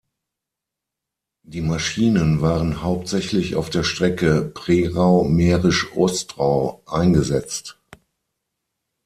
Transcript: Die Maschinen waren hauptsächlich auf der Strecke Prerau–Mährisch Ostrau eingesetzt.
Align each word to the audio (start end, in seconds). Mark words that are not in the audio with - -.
Die 1.45 1.61
Maschinen 1.61 2.41
waren 2.41 2.81
hauptsächlich 2.81 3.55
auf 3.55 3.69
der 3.69 3.83
Strecke 3.83 4.41
Prerau–Mährisch 4.55 5.91
Ostrau 5.95 6.81
eingesetzt. 6.87 7.77